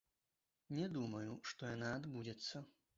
[0.79, 2.69] Не думаю, што яна адбудзецца.